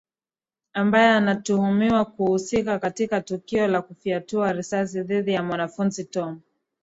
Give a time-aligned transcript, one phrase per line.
[0.73, 6.39] ambaye anatuhumiwa kuhusika katika tukio la kufyatua risasi dhidi ya mwanafunzi tom